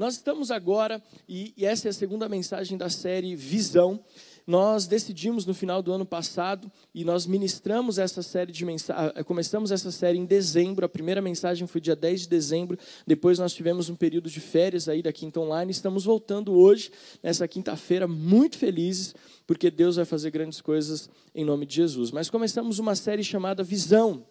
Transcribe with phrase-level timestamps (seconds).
[0.00, 4.02] Nós estamos agora, e, essa é a segunda mensagem da série Visão.
[4.46, 9.12] Nós decidimos no final do ano passado e nós ministramos essa série de mensagens.
[9.14, 10.86] Ah, começamos essa série em dezembro.
[10.86, 12.78] A primeira mensagem foi dia 10 de dezembro.
[13.06, 15.70] Depois nós tivemos um período de férias aí da Quinta Online.
[15.70, 16.90] Estamos voltando hoje,
[17.22, 19.14] nessa quinta-feira, muito felizes,
[19.46, 22.10] porque Deus vai fazer grandes coisas em nome de Jesus.
[22.10, 24.24] Mas começamos uma série chamada Visão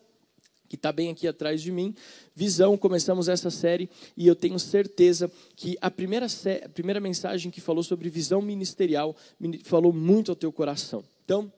[0.69, 1.93] que está bem aqui atrás de mim.
[2.35, 7.59] Visão, começamos essa série e eu tenho certeza que a primeira, a primeira mensagem que
[7.59, 9.15] falou sobre visão ministerial
[9.63, 11.03] falou muito ao teu coração.
[11.25, 11.51] Então,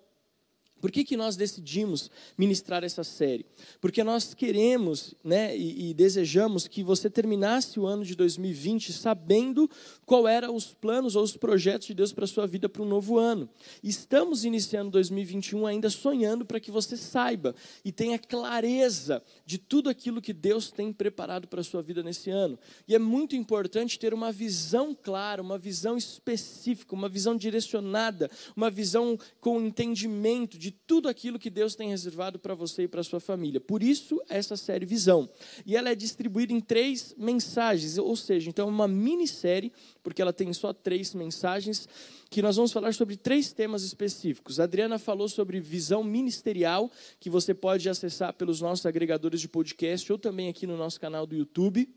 [0.81, 3.45] por que, que nós decidimos ministrar essa série?
[3.79, 9.69] Porque nós queremos né, e, e, desejamos que você terminasse o ano de 2020 sabendo
[10.05, 12.87] qual eram os planos ou os projetos de Deus para a sua vida para um
[12.87, 13.47] novo ano.
[13.83, 17.55] Estamos iniciando 2021 ainda sonhando para que você saiba
[17.85, 22.31] e tenha clareza de tudo aquilo que Deus tem preparado para a sua vida nesse
[22.31, 22.57] ano.
[22.87, 28.71] E é muito importante ter uma visão clara, uma visão específica, uma visão direcionada, uma
[28.71, 33.19] visão com entendimento de tudo aquilo que Deus tem reservado para você e para sua
[33.19, 33.59] família.
[33.59, 35.29] Por isso, essa série Visão.
[35.65, 40.33] E ela é distribuída em três mensagens, ou seja, então é uma minissérie, porque ela
[40.33, 41.87] tem só três mensagens,
[42.29, 44.59] que nós vamos falar sobre três temas específicos.
[44.59, 50.11] A Adriana falou sobre visão ministerial, que você pode acessar pelos nossos agregadores de podcast
[50.11, 51.89] ou também aqui no nosso canal do YouTube.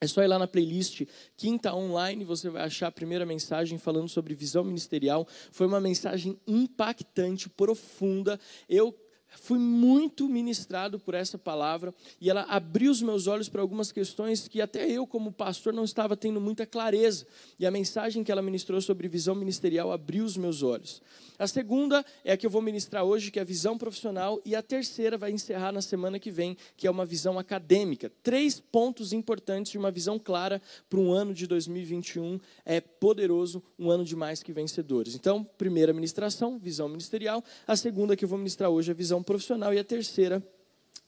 [0.00, 1.02] É só ir lá na playlist
[1.36, 5.26] Quinta Online, você vai achar a primeira mensagem falando sobre visão ministerial.
[5.50, 8.38] Foi uma mensagem impactante, profunda.
[8.68, 8.92] Eu
[9.40, 14.48] fui muito ministrado por essa palavra e ela abriu os meus olhos para algumas questões
[14.48, 17.26] que até eu, como pastor, não estava tendo muita clareza.
[17.58, 21.02] E a mensagem que ela ministrou sobre visão ministerial abriu os meus olhos.
[21.36, 24.54] A segunda é a que eu vou ministrar hoje, que é a visão profissional, e
[24.54, 28.12] a terceira vai encerrar na semana que vem, que é uma visão acadêmica.
[28.22, 33.90] Três pontos importantes de uma visão clara para um ano de 2021 é poderoso, um
[33.90, 35.16] ano de mais que vencedores.
[35.16, 37.42] Então, primeira ministração, visão ministerial.
[37.66, 40.42] A segunda que eu vou ministrar hoje é a visão profissional e a terceira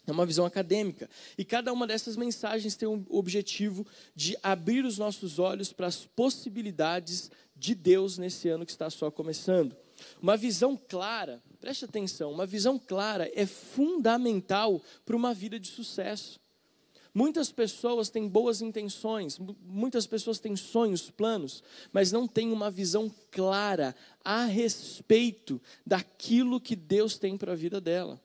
[0.07, 1.11] é uma visão acadêmica.
[1.37, 3.85] E cada uma dessas mensagens tem o objetivo
[4.15, 9.11] de abrir os nossos olhos para as possibilidades de Deus nesse ano que está só
[9.11, 9.77] começando.
[10.21, 16.39] Uma visão clara, preste atenção, uma visão clara é fundamental para uma vida de sucesso.
[17.17, 23.11] Muitas pessoas têm boas intenções, muitas pessoas têm sonhos, planos, mas não têm uma visão
[23.31, 28.21] clara a respeito daquilo que Deus tem para a vida dela.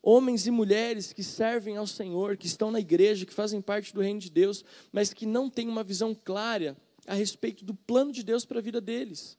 [0.00, 4.00] Homens e mulheres que servem ao Senhor, que estão na igreja, que fazem parte do
[4.00, 6.76] reino de Deus, mas que não têm uma visão clara
[7.08, 9.36] a respeito do plano de Deus para a vida deles.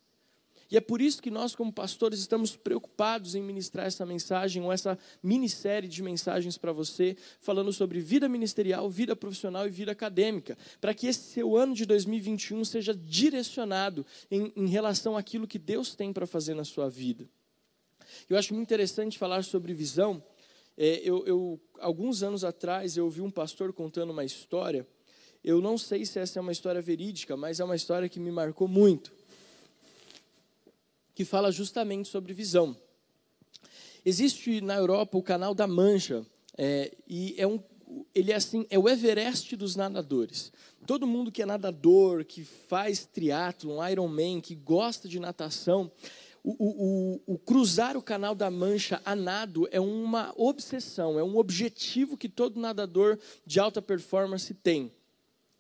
[0.70, 4.72] E é por isso que nós, como pastores, estamos preocupados em ministrar essa mensagem, ou
[4.72, 10.58] essa minissérie de mensagens para você, falando sobre vida ministerial, vida profissional e vida acadêmica,
[10.82, 15.96] para que esse seu ano de 2021 seja direcionado em, em relação àquilo que Deus
[15.96, 17.30] tem para fazer na sua vida.
[18.28, 20.24] Eu acho muito interessante falar sobre visão.
[20.76, 24.88] É, eu, eu, alguns anos atrás, eu ouvi um pastor contando uma história.
[25.44, 28.32] Eu não sei se essa é uma história verídica, mas é uma história que me
[28.32, 29.14] marcou muito
[31.16, 32.78] que fala justamente sobre visão.
[34.06, 36.24] Existe na Europa o Canal da Mancha,
[36.58, 37.60] é, e é um,
[38.14, 40.52] ele é assim, é o Everest dos nadadores.
[40.86, 45.92] Todo mundo que é nadador, que faz triatlon, Ironman, que gosta de natação,
[46.44, 51.38] o, o, o, cruzar o canal da Mancha a nado é uma obsessão, é um
[51.38, 54.92] objetivo que todo nadador de alta performance tem.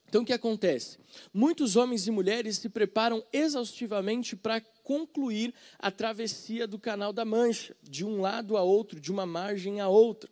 [0.07, 0.99] Então o que acontece?
[1.33, 7.75] Muitos homens e mulheres se preparam exaustivamente para concluir a travessia do Canal da Mancha,
[7.81, 10.29] de um lado a outro, de uma margem a outra.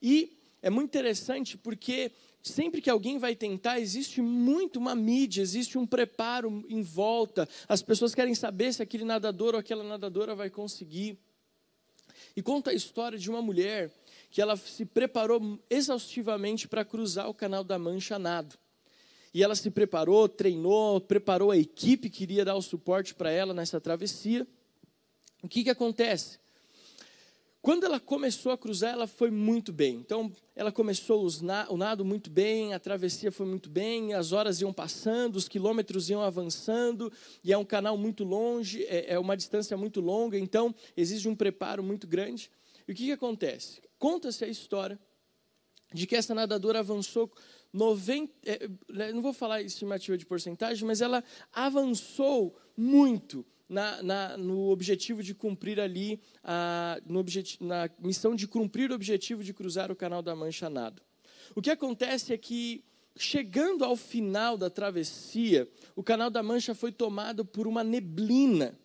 [0.00, 2.12] E é muito interessante porque
[2.42, 7.48] sempre que alguém vai tentar, existe muito uma mídia, existe um preparo em volta.
[7.66, 11.18] As pessoas querem saber se aquele nadador ou aquela nadadora vai conseguir.
[12.36, 13.90] E conta a história de uma mulher
[14.30, 18.58] que ela se preparou exaustivamente para cruzar o Canal da Mancha nado.
[19.32, 23.52] E ela se preparou, treinou, preparou a equipe que iria dar o suporte para ela
[23.52, 24.46] nessa travessia.
[25.42, 26.38] O que, que acontece?
[27.60, 29.96] Quando ela começou a cruzar, ela foi muito bem.
[29.96, 34.72] Então, ela começou o nado muito bem, a travessia foi muito bem, as horas iam
[34.72, 37.12] passando, os quilômetros iam avançando,
[37.42, 41.34] e é um canal muito longe, é, é uma distância muito longa, então exige um
[41.34, 42.50] preparo muito grande.
[42.86, 43.82] E o que, que acontece?
[43.98, 44.98] Conta-se a história
[45.92, 47.30] de que essa nadadora avançou
[47.72, 51.22] 90, é, né, não vou falar estimativa de porcentagem, mas ela
[51.52, 58.48] avançou muito na, na, no objetivo de cumprir ali, a, no objetivo, na missão de
[58.48, 61.02] cumprir o objetivo de cruzar o canal da Mancha nado.
[61.54, 62.84] O que acontece é que
[63.18, 68.78] chegando ao final da travessia, o Canal da Mancha foi tomado por uma neblina,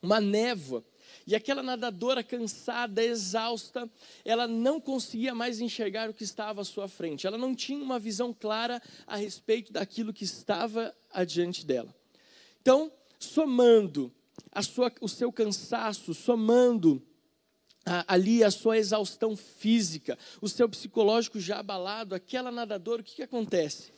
[0.00, 0.84] uma névoa.
[1.30, 3.88] E aquela nadadora cansada, exausta,
[4.24, 7.24] ela não conseguia mais enxergar o que estava à sua frente.
[7.24, 11.94] Ela não tinha uma visão clara a respeito daquilo que estava adiante dela.
[12.60, 14.12] Então, somando
[14.60, 17.00] sua, o seu cansaço, somando
[17.86, 23.14] a, ali a sua exaustão física, o seu psicológico já abalado, aquela nadadora, o que,
[23.14, 23.92] que acontece?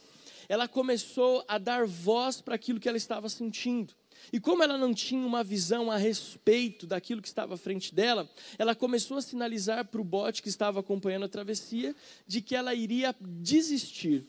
[0.50, 3.94] Ela começou a dar voz para aquilo que ela estava sentindo.
[4.30, 8.28] E como ela não tinha uma visão a respeito daquilo que estava à frente dela,
[8.58, 11.94] ela começou a sinalizar para o bote que estava acompanhando a travessia
[12.26, 14.26] de que ela iria desistir.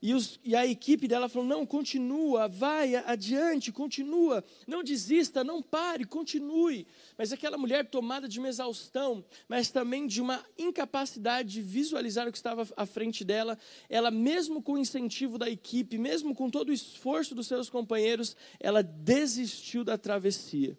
[0.00, 5.62] E, os, e, a equipe dela falou: não, continua, vai adiante, continua, não desista, não
[5.62, 6.86] pare, continue.
[7.16, 12.32] Mas aquela mulher tomada de uma exaustão, mas também de uma incapacidade de visualizar o
[12.32, 13.58] que estava à frente dela,
[13.88, 18.36] ela, mesmo com o incentivo da equipe, mesmo com todo o esforço dos seus companheiros,
[18.60, 20.76] ela desistiu da travessia.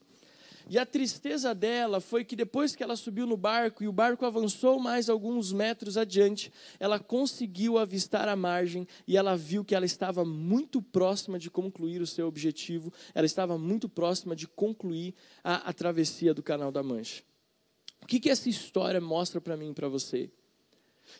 [0.69, 4.23] E a tristeza dela foi que depois que ela subiu no barco e o barco
[4.23, 9.85] avançou mais alguns metros adiante, ela conseguiu avistar a margem e ela viu que ela
[9.85, 15.69] estava muito próxima de concluir o seu objetivo, ela estava muito próxima de concluir a,
[15.69, 17.23] a travessia do Canal da Mancha.
[18.03, 20.29] O que, que essa história mostra para mim e para você?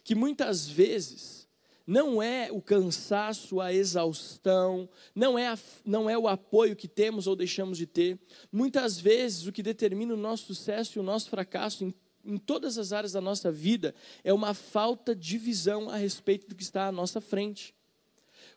[0.03, 1.48] Que muitas vezes
[1.89, 7.25] não é o cansaço, a exaustão, não é, a, não é o apoio que temos
[7.25, 8.19] ou deixamos de ter.
[8.51, 11.91] Muitas vezes o que determina o nosso sucesso e o nosso fracasso em,
[12.23, 16.53] em todas as áreas da nossa vida é uma falta de visão a respeito do
[16.53, 17.73] que está à nossa frente.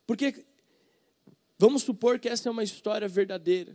[0.06, 0.44] Porque
[1.58, 3.74] vamos supor que essa é uma história verdadeira.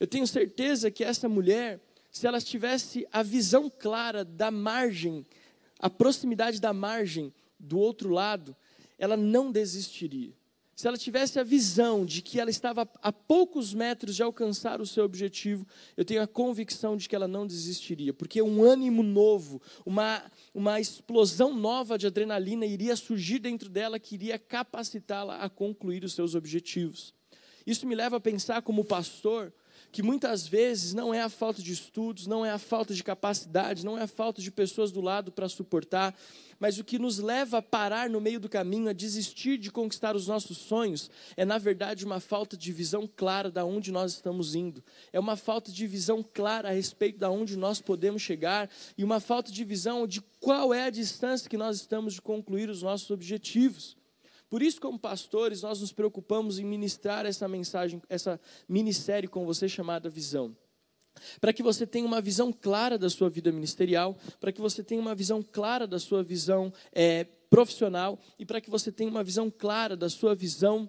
[0.00, 1.78] Eu tenho certeza que essa mulher,
[2.10, 5.26] se ela tivesse a visão clara da margem,
[5.78, 8.56] a proximidade da margem do outro lado,
[8.98, 10.34] ela não desistiria.
[10.74, 14.86] Se ela tivesse a visão de que ela estava a poucos metros de alcançar o
[14.86, 15.64] seu objetivo,
[15.96, 20.80] eu tenho a convicção de que ela não desistiria, porque um ânimo novo, uma, uma
[20.80, 26.34] explosão nova de adrenalina iria surgir dentro dela que iria capacitá-la a concluir os seus
[26.34, 27.14] objetivos.
[27.64, 29.52] Isso me leva a pensar, como pastor,
[29.94, 33.86] que muitas vezes não é a falta de estudos, não é a falta de capacidade,
[33.86, 36.12] não é a falta de pessoas do lado para suportar,
[36.58, 40.16] mas o que nos leva a parar no meio do caminho, a desistir de conquistar
[40.16, 44.56] os nossos sonhos, é na verdade uma falta de visão clara de onde nós estamos
[44.56, 44.82] indo.
[45.12, 48.68] É uma falta de visão clara a respeito de onde nós podemos chegar
[48.98, 52.68] e uma falta de visão de qual é a distância que nós estamos de concluir
[52.68, 53.96] os nossos objetivos.
[54.54, 59.68] Por isso, como pastores, nós nos preocupamos em ministrar essa mensagem, essa minissérie com você
[59.68, 60.56] chamada Visão.
[61.40, 65.00] Para que você tenha uma visão clara da sua vida ministerial, para que você tenha
[65.00, 69.50] uma visão clara da sua visão é, profissional e para que você tenha uma visão
[69.50, 70.88] clara da sua visão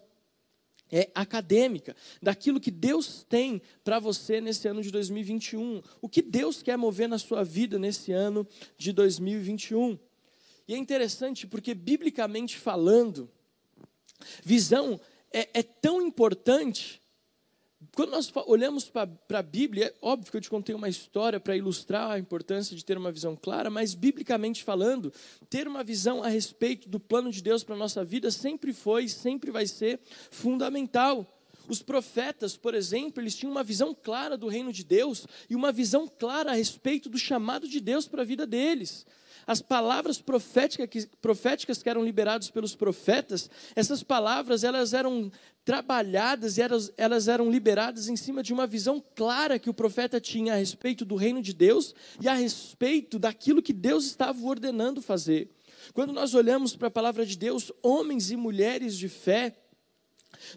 [0.91, 5.81] é, acadêmica, daquilo que Deus tem para você nesse ano de 2021.
[5.99, 8.47] O que Deus quer mover na sua vida nesse ano
[8.77, 9.97] de 2021.
[10.67, 13.27] E é interessante porque, biblicamente falando,
[14.43, 14.99] Visão
[15.31, 17.01] é, é tão importante.
[17.93, 21.55] Quando nós olhamos para a Bíblia, é óbvio que eu te contei uma história para
[21.55, 25.13] ilustrar a importância de ter uma visão clara, mas biblicamente falando,
[25.49, 29.07] ter uma visão a respeito do plano de Deus para a nossa vida sempre foi
[29.07, 29.99] sempre vai ser
[30.31, 31.25] fundamental.
[31.67, 35.71] Os profetas, por exemplo, eles tinham uma visão clara do reino de Deus e uma
[35.71, 39.05] visão clara a respeito do chamado de Deus para a vida deles
[39.47, 45.31] as palavras proféticas que, proféticas que eram liberadas pelos profetas, essas palavras elas eram
[45.63, 50.19] trabalhadas e elas, elas eram liberadas em cima de uma visão clara que o profeta
[50.19, 55.01] tinha a respeito do reino de Deus e a respeito daquilo que Deus estava ordenando
[55.01, 55.49] fazer.
[55.93, 59.55] Quando nós olhamos para a palavra de Deus, homens e mulheres de fé,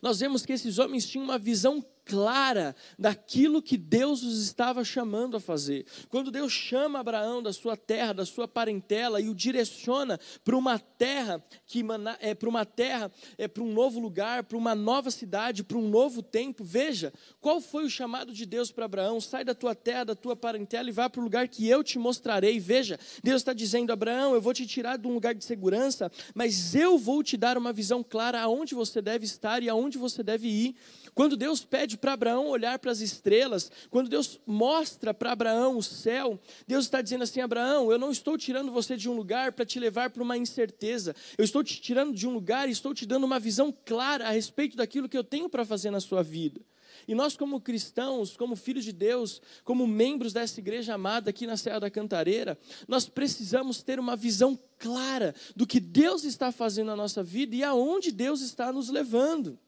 [0.02, 5.36] nós vemos que esses homens tinham uma visão clara daquilo que Deus os estava chamando
[5.36, 5.84] a fazer.
[6.08, 10.78] Quando Deus chama Abraão da sua terra, da sua parentela e o direciona para uma
[10.78, 11.84] terra que
[12.20, 15.86] é para uma terra, é para um novo lugar, para uma nova cidade, para um
[15.86, 16.64] novo tempo.
[16.64, 17.12] Veja,
[17.42, 19.20] qual foi o chamado de Deus para Abraão?
[19.20, 21.98] Sai da tua terra, da tua parentela e vá para o lugar que eu te
[21.98, 22.58] mostrarei.
[22.58, 26.74] Veja, Deus está dizendo, Abraão, eu vou te tirar de um lugar de segurança, mas
[26.74, 30.48] eu vou te dar uma visão clara aonde você deve estar e aonde você deve
[30.48, 30.76] ir.
[31.18, 35.82] Quando Deus pede para Abraão olhar para as estrelas, quando Deus mostra para Abraão o
[35.82, 39.66] céu, Deus está dizendo assim: Abraão, eu não estou tirando você de um lugar para
[39.66, 43.04] te levar para uma incerteza, eu estou te tirando de um lugar e estou te
[43.04, 46.60] dando uma visão clara a respeito daquilo que eu tenho para fazer na sua vida.
[47.08, 51.56] E nós, como cristãos, como filhos de Deus, como membros dessa igreja amada aqui na
[51.56, 52.56] Serra da Cantareira,
[52.86, 57.64] nós precisamos ter uma visão clara do que Deus está fazendo na nossa vida e
[57.64, 59.58] aonde Deus está nos levando.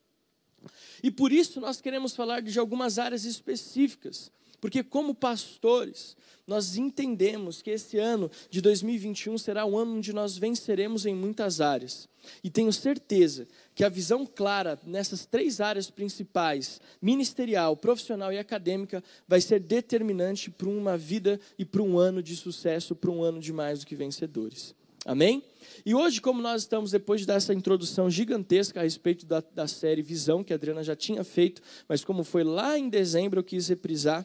[1.02, 7.62] E por isso nós queremos falar de algumas áreas específicas, porque como pastores, nós entendemos
[7.62, 12.08] que esse ano de 2021 será um ano onde nós venceremos em muitas áreas.
[12.42, 19.02] E tenho certeza que a visão clara nessas três áreas principais, ministerial, profissional e acadêmica,
[19.28, 23.38] vai ser determinante para uma vida e para um ano de sucesso, para um ano
[23.38, 24.74] de mais do que vencedores.
[25.10, 25.42] Amém?
[25.84, 29.66] E hoje, como nós estamos depois de dar essa introdução gigantesca a respeito da, da
[29.66, 33.42] série Visão, que a Adriana já tinha feito, mas como foi lá em dezembro, eu
[33.42, 34.24] quis reprisar.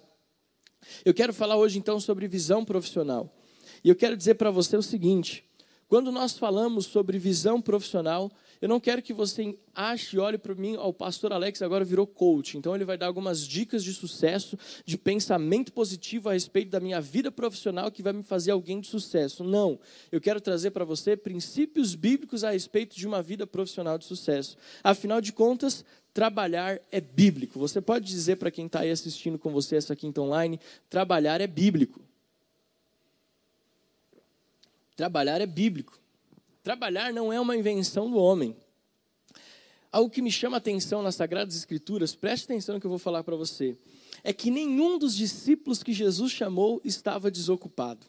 [1.03, 3.35] Eu quero falar hoje então sobre visão profissional.
[3.83, 5.43] E eu quero dizer para você o seguinte:
[5.87, 8.31] quando nós falamos sobre visão profissional,
[8.61, 12.07] eu não quero que você ache e olhe para mim, o pastor Alex agora virou
[12.07, 16.79] coach, então ele vai dar algumas dicas de sucesso, de pensamento positivo a respeito da
[16.79, 19.43] minha vida profissional que vai me fazer alguém de sucesso.
[19.43, 19.79] Não,
[20.11, 24.57] eu quero trazer para você princípios bíblicos a respeito de uma vida profissional de sucesso.
[24.83, 25.83] Afinal de contas,
[26.13, 27.59] trabalhar é bíblico.
[27.59, 30.59] Você pode dizer para quem está aí assistindo com você essa quinta online,
[30.89, 31.99] trabalhar é bíblico.
[34.95, 36.04] Trabalhar é bíblico.
[36.65, 38.57] Trabalhar não é uma invenção do homem.
[39.91, 42.97] Algo que me chama a atenção nas Sagradas Escrituras, preste atenção no que eu vou
[42.97, 43.77] falar para você,
[44.23, 48.07] é que nenhum dos discípulos que Jesus chamou estava desocupado.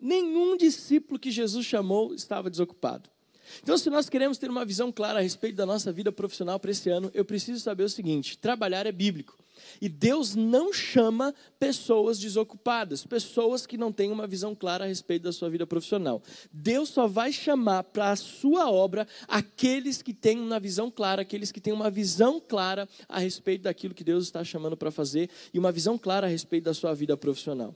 [0.00, 3.10] Nenhum discípulo que Jesus chamou estava desocupado.
[3.62, 6.70] Então, se nós queremos ter uma visão clara a respeito da nossa vida profissional para
[6.70, 9.36] esse ano, eu preciso saber o seguinte: trabalhar é bíblico.
[9.80, 15.22] E Deus não chama pessoas desocupadas, pessoas que não têm uma visão clara a respeito
[15.22, 16.22] da sua vida profissional.
[16.52, 21.52] Deus só vai chamar para a sua obra aqueles que têm uma visão clara, aqueles
[21.52, 25.58] que têm uma visão clara a respeito daquilo que Deus está chamando para fazer e
[25.58, 27.74] uma visão clara a respeito da sua vida profissional.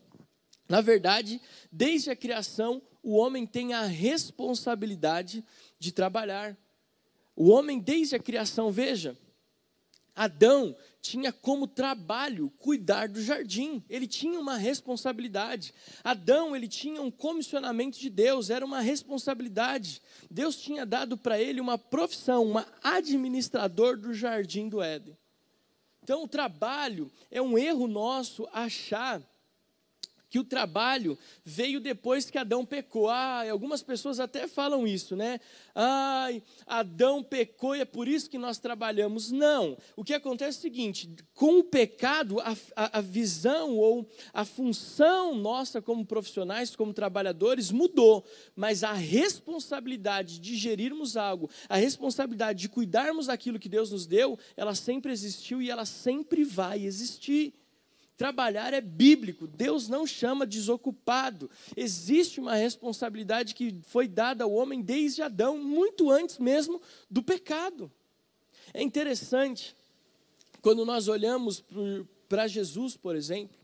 [0.68, 1.40] Na verdade,
[1.72, 5.42] desde a criação, o homem tem a responsabilidade
[5.78, 6.56] de trabalhar.
[7.34, 9.16] O homem, desde a criação, veja,
[10.18, 13.84] Adão tinha como trabalho cuidar do jardim.
[13.88, 15.72] Ele tinha uma responsabilidade.
[16.02, 20.02] Adão, ele tinha um comissionamento de Deus, era uma responsabilidade.
[20.28, 25.16] Deus tinha dado para ele uma profissão, uma administrador do jardim do Éden.
[26.02, 29.22] Então, o trabalho é um erro nosso achar
[30.30, 33.08] que o trabalho veio depois que Adão pecou.
[33.08, 35.40] Ah, algumas pessoas até falam isso, né?
[35.74, 39.30] Ai, Adão pecou e é por isso que nós trabalhamos.
[39.30, 39.76] Não.
[39.96, 44.44] O que acontece é o seguinte: com o pecado, a, a, a visão ou a
[44.44, 48.24] função nossa como profissionais, como trabalhadores, mudou.
[48.54, 54.38] Mas a responsabilidade de gerirmos algo, a responsabilidade de cuidarmos daquilo que Deus nos deu,
[54.56, 57.54] ela sempre existiu e ela sempre vai existir.
[58.18, 61.48] Trabalhar é bíblico, Deus não chama desocupado.
[61.76, 67.88] Existe uma responsabilidade que foi dada ao homem desde Adão, muito antes mesmo do pecado.
[68.74, 69.76] É interessante,
[70.60, 71.64] quando nós olhamos
[72.28, 73.56] para Jesus, por exemplo,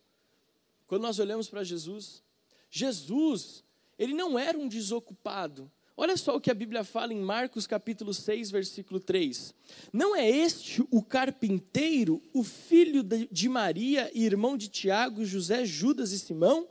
[0.86, 2.22] quando nós olhamos para Jesus,
[2.70, 3.64] Jesus,
[3.98, 8.12] ele não era um desocupado, Olha só o que a Bíblia fala em Marcos capítulo
[8.12, 9.54] 6, versículo 3.
[9.92, 16.10] Não é este o carpinteiro, o filho de Maria e irmão de Tiago, José, Judas
[16.10, 16.68] e Simão?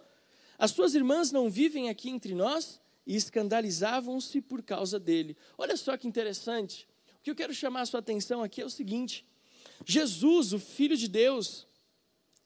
[0.58, 2.82] As suas irmãs não vivem aqui entre nós?
[3.08, 5.38] E escandalizavam-se por causa dele.
[5.58, 6.88] Olha só que interessante.
[7.20, 9.26] O que eu quero chamar a sua atenção aqui é o seguinte:
[9.86, 11.66] Jesus, o Filho de Deus,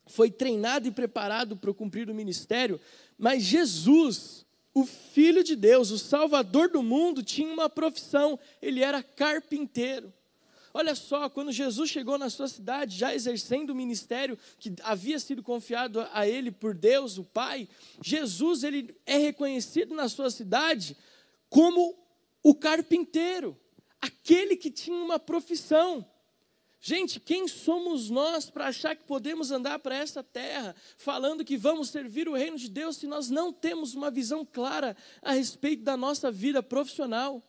[0.08, 2.80] foi treinado e preparado para cumprir o ministério,
[3.18, 4.47] mas Jesus,
[4.78, 10.14] o Filho de Deus, o Salvador do mundo, tinha uma profissão, ele era carpinteiro.
[10.72, 15.42] Olha só, quando Jesus chegou na sua cidade, já exercendo o ministério que havia sido
[15.42, 17.68] confiado a ele por Deus, o Pai,
[18.04, 20.96] Jesus ele é reconhecido na sua cidade
[21.50, 21.98] como
[22.44, 23.58] o carpinteiro,
[24.00, 26.06] aquele que tinha uma profissão.
[26.80, 31.90] Gente, quem somos nós para achar que podemos andar para essa terra falando que vamos
[31.90, 35.98] servir o reino de Deus se nós não temos uma visão clara a respeito da
[35.98, 37.44] nossa vida profissional?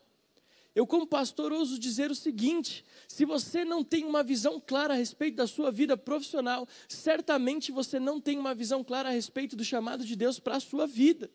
[0.74, 4.96] Eu, como pastor, ouso dizer o seguinte: se você não tem uma visão clara a
[4.96, 9.64] respeito da sua vida profissional, certamente você não tem uma visão clara a respeito do
[9.64, 11.30] chamado de Deus para a sua vida.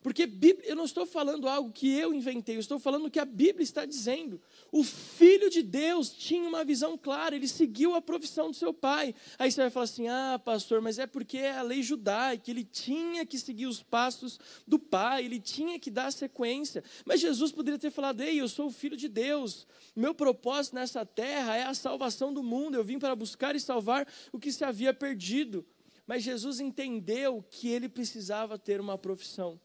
[0.00, 0.30] Porque
[0.64, 3.64] eu não estou falando algo que eu inventei, eu estou falando o que a Bíblia
[3.64, 4.40] está dizendo.
[4.70, 9.12] O filho de Deus tinha uma visão clara, ele seguiu a profissão do seu pai.
[9.36, 12.62] Aí você vai falar assim: ah, pastor, mas é porque é a lei judaica, ele
[12.62, 16.84] tinha que seguir os passos do pai, ele tinha que dar sequência.
[17.04, 21.04] Mas Jesus poderia ter falado: ei, eu sou o filho de Deus, meu propósito nessa
[21.04, 24.64] terra é a salvação do mundo, eu vim para buscar e salvar o que se
[24.64, 25.66] havia perdido.
[26.06, 29.60] Mas Jesus entendeu que ele precisava ter uma profissão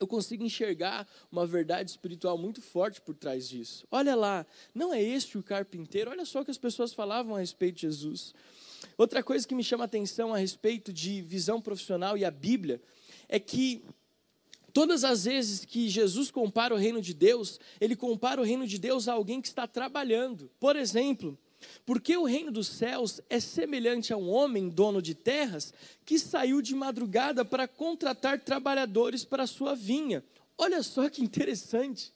[0.00, 3.86] eu consigo enxergar uma verdade espiritual muito forte por trás disso.
[3.90, 7.40] Olha lá, não é este o carpinteiro, olha só o que as pessoas falavam a
[7.40, 8.34] respeito de Jesus.
[8.96, 12.80] Outra coisa que me chama a atenção a respeito de visão profissional e a Bíblia
[13.28, 13.84] é que
[14.72, 18.78] todas as vezes que Jesus compara o reino de Deus, ele compara o reino de
[18.78, 20.50] Deus a alguém que está trabalhando.
[20.58, 21.38] Por exemplo,
[21.84, 25.72] porque o reino dos céus é semelhante a um homem dono de terras
[26.04, 30.24] que saiu de madrugada para contratar trabalhadores para a sua vinha.
[30.56, 32.12] Olha só que interessante.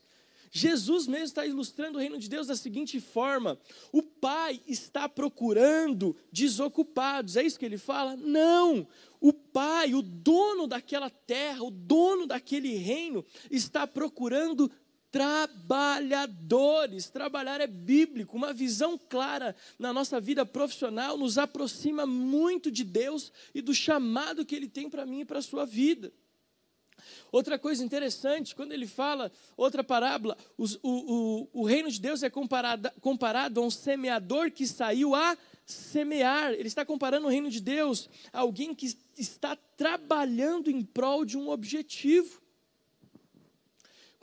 [0.57, 3.59] Jesus mesmo está ilustrando o reino de Deus da seguinte forma:
[3.91, 8.15] o pai está procurando desocupados, é isso que ele fala?
[8.15, 8.87] Não,
[9.21, 14.71] o pai, o dono daquela terra, o dono daquele reino, está procurando
[15.15, 17.09] trabalhadores.
[17.09, 23.33] Trabalhar é bíblico, uma visão clara na nossa vida profissional nos aproxima muito de Deus
[23.55, 26.13] e do chamado que Ele tem para mim e para a sua vida.
[27.31, 32.31] Outra coisa interessante, quando ele fala, outra parábola, o, o, o reino de Deus é
[32.31, 36.55] comparado, comparado a um semeador que saiu a semear.
[36.55, 41.37] Ele está comparando o reino de Deus a alguém que está trabalhando em prol de
[41.37, 42.44] um objetivo.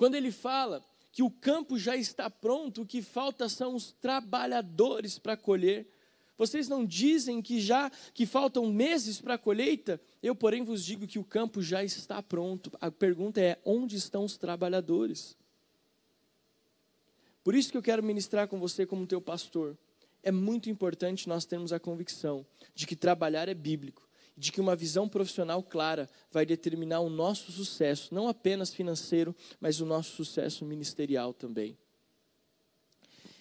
[0.02, 5.20] Quando ele fala que o campo já está pronto, o que falta são os trabalhadores
[5.20, 5.86] para colher.
[6.36, 10.02] Vocês não dizem que já que faltam meses para a colheita?
[10.24, 12.72] Eu, porém, vos digo que o campo já está pronto.
[12.82, 15.38] A pergunta é: onde estão os trabalhadores?
[17.44, 19.78] Por isso que eu quero ministrar com você como teu pastor.
[20.24, 22.44] É muito importante nós termos a convicção
[22.74, 27.52] de que trabalhar é bíblico de que uma visão profissional clara vai determinar o nosso
[27.52, 31.78] sucesso, não apenas financeiro, mas o nosso sucesso ministerial também.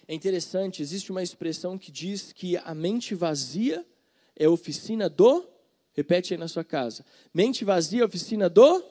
[0.07, 3.85] É interessante, existe uma expressão que diz que a mente vazia
[4.35, 5.47] é oficina do.
[5.93, 7.05] Repete aí na sua casa.
[7.33, 8.83] Mente vazia é oficina do.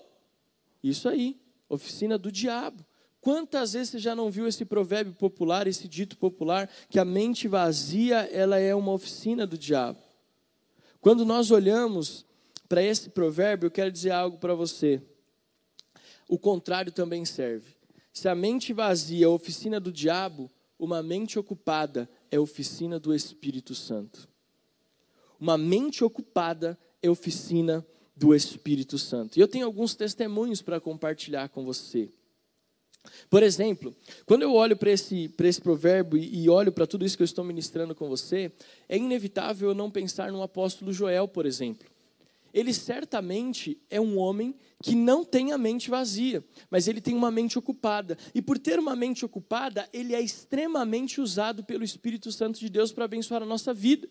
[0.82, 1.38] Isso aí,
[1.68, 2.84] oficina do diabo.
[3.20, 7.46] Quantas vezes você já não viu esse provérbio popular, esse dito popular, que a mente
[7.46, 9.98] vazia ela é uma oficina do diabo?
[11.00, 12.26] Quando nós olhamos
[12.68, 15.02] para esse provérbio, eu quero dizer algo para você.
[16.28, 17.74] O contrário também serve.
[18.12, 23.00] Se a mente vazia é a oficina do diabo, uma mente ocupada é a oficina
[23.00, 24.28] do Espírito Santo.
[25.38, 29.38] Uma mente ocupada é a oficina do Espírito Santo.
[29.38, 32.10] E eu tenho alguns testemunhos para compartilhar com você.
[33.28, 33.94] Por exemplo,
[34.26, 37.44] quando eu olho para esse, esse provérbio e, olho para tudo isso que eu estou
[37.44, 38.52] ministrando com você,
[38.88, 41.88] é inevitável eu não pensar no apóstolo Joel, por exemplo.
[42.52, 47.30] Ele certamente é um homem que não tem a mente vazia, mas ele tem uma
[47.30, 48.18] mente ocupada.
[48.34, 52.92] E por ter uma mente ocupada, ele é extremamente usado pelo Espírito Santo de Deus
[52.92, 54.08] para abençoar a nossa vida.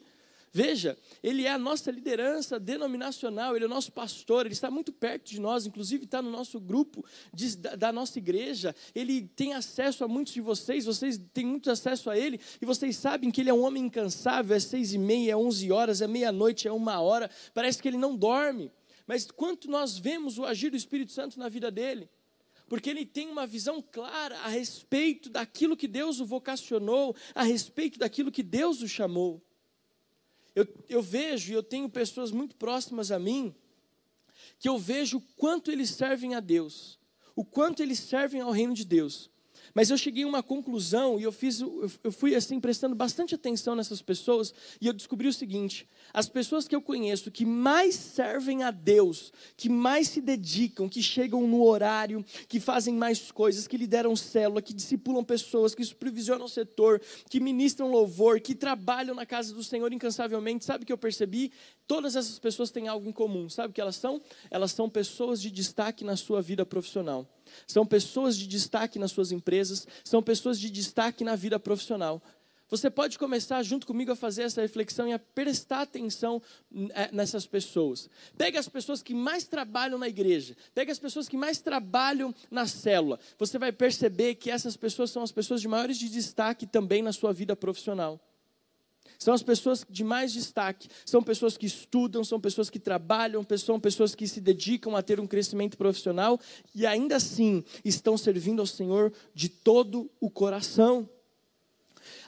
[0.52, 4.92] Veja, ele é a nossa liderança denominacional, ele é o nosso pastor, ele está muito
[4.92, 8.76] perto de nós, inclusive está no nosso grupo de, da, da, nossa igreja.
[8.96, 12.98] Ele tem acesso a muitos de vocês, vocês têm muito acesso a ele, e vocês
[12.98, 16.08] sabem que ele é um homem incansável, é seis e meia, é onze horas, é
[16.08, 18.72] meia-noite, é uma hora, parece que ele não dorme.
[19.06, 22.10] Mas quanto nós vemos o agir do Espírito Santo na vida dele?
[22.68, 27.98] porque ele tem uma visão clara a respeito daquilo que Deus o vocacionou, a respeito
[27.98, 29.42] daquilo que Deus o chamou.
[30.60, 33.56] Eu, eu vejo, e eu tenho pessoas muito próximas a mim,
[34.60, 37.00] que eu vejo o quanto eles servem a Deus,
[37.34, 39.30] o quanto eles servem ao reino de Deus.
[39.80, 43.78] Mas eu cheguei a uma conclusão e eu fiz, eu fui assim prestando bastante atenção
[43.78, 48.62] nessas pessoas e eu descobri o seguinte: as pessoas que eu conheço que mais servem
[48.62, 53.78] a Deus, que mais se dedicam, que chegam no horário, que fazem mais coisas, que
[53.78, 59.26] lideram célula, que discipulam pessoas, que supervisionam o setor, que ministram louvor, que trabalham na
[59.26, 61.54] casa do Senhor incansavelmente, sabe o que eu percebi?
[61.88, 63.48] Todas essas pessoas têm algo em comum.
[63.48, 64.22] Sabe o que elas são?
[64.52, 67.26] Elas são pessoas de destaque na sua vida profissional
[67.68, 72.22] são pessoas de destaque nas suas empresas, são pessoas de destaque na vida profissional.
[72.70, 76.40] Você pode começar junto comigo a fazer essa reflexão e a prestar atenção
[76.92, 78.08] é, nessas pessoas.
[78.38, 82.68] Pega as pessoas que mais trabalham na igreja, pega as pessoas que mais trabalham na
[82.68, 83.20] célula.
[83.40, 87.12] Você vai perceber que essas pessoas são as pessoas de maiores de destaque também na
[87.12, 88.20] sua vida profissional.
[89.20, 93.78] São as pessoas de mais destaque, são pessoas que estudam, são pessoas que trabalham, são
[93.78, 96.40] pessoas que se dedicam a ter um crescimento profissional
[96.74, 101.08] e ainda assim estão servindo ao Senhor de todo o coração.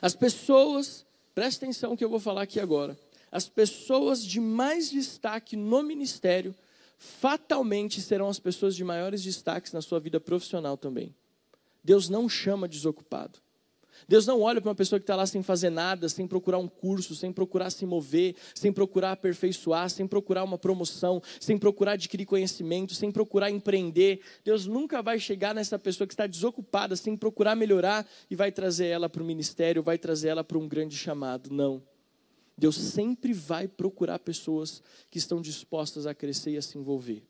[0.02, 2.98] As pessoas, presta atenção que eu vou falar aqui agora.
[3.30, 6.54] As pessoas de mais destaque no ministério
[6.98, 11.14] fatalmente serão as pessoas de maiores destaques na sua vida profissional também.
[11.82, 13.38] Deus não chama desocupado.
[14.08, 16.68] Deus não olha para uma pessoa que está lá sem fazer nada, sem procurar um
[16.68, 22.26] curso, sem procurar se mover, sem procurar aperfeiçoar, sem procurar uma promoção, sem procurar adquirir
[22.26, 24.20] conhecimento, sem procurar empreender.
[24.44, 28.86] Deus nunca vai chegar nessa pessoa que está desocupada, sem procurar melhorar e vai trazer
[28.86, 31.50] ela para o ministério, vai trazer ela para um grande chamado.
[31.52, 31.82] Não.
[32.56, 37.22] Deus sempre vai procurar pessoas que estão dispostas a crescer e a se envolver.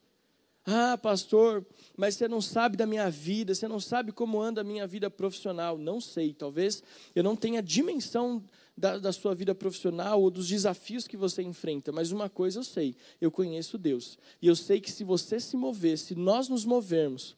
[0.64, 4.64] Ah, pastor, mas você não sabe da minha vida, você não sabe como anda a
[4.64, 5.76] minha vida profissional.
[5.76, 6.82] Não sei, talvez
[7.14, 8.44] eu não tenha dimensão
[8.76, 12.64] da, da, sua vida profissional ou dos desafios que você enfrenta, mas uma coisa eu
[12.64, 14.18] sei: eu conheço Deus.
[14.40, 17.36] E eu sei que se você se mover, se nós nos movermos,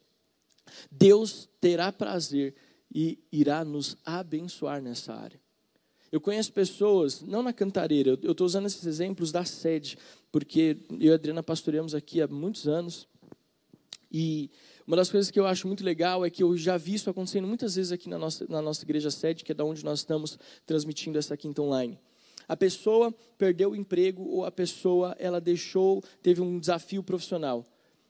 [0.91, 2.55] Deus terá prazer
[2.95, 5.41] e irá nos abençoar nessa área.
[6.13, 9.99] Eu conheço pessoas, não na cantareira, eu estou usando esses exemplos da sede,
[10.31, 13.09] porque eu e a Adriana pastoreamos aqui há muitos anos.
[14.17, 14.49] E
[14.87, 17.49] uma das coisas que eu acho muito legal é que eu já vi isso acontecendo
[17.49, 20.39] muitas vezes aqui na nossa, na nossa igreja sede, que é da onde nós estamos
[20.65, 21.99] transmitindo essa quinta online.
[22.47, 27.67] A pessoa perdeu o emprego ou a pessoa ela deixou, teve um desafio profissional.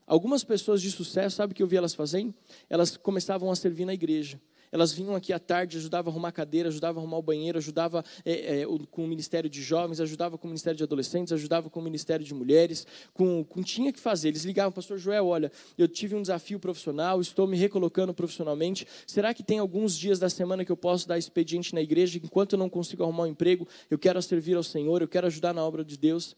[0.07, 2.35] Algumas pessoas de sucesso, sabe o que eu vi elas fazendo?
[2.69, 4.39] Elas começavam a servir na igreja.
[4.75, 8.05] Elas vinham aqui à tarde, ajudavam a arrumar cadeira, ajudavam a arrumar o banheiro, ajudava
[8.25, 11.79] é, é, com o Ministério de Jovens, ajudava com o Ministério de Adolescentes, ajudava com
[11.79, 14.31] o Ministério de Mulheres, com, com tinha que fazer.
[14.31, 18.85] Eles ligavam, Pastor Joel, olha, eu tive um desafio profissional, estou me recolocando profissionalmente.
[19.07, 22.55] Será que tem alguns dias da semana que eu posso dar expediente na igreja, enquanto
[22.55, 25.65] eu não consigo arrumar um emprego, eu quero servir ao Senhor, eu quero ajudar na
[25.65, 26.37] obra de Deus?